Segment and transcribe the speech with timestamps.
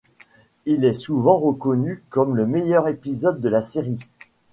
[0.65, 3.99] Il est souvent reconnu comme le meilleur épisode de la série'.